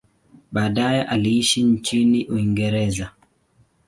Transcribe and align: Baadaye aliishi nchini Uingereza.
Baadaye 0.51 1.03
aliishi 1.03 1.63
nchini 1.63 2.25
Uingereza. 2.25 3.11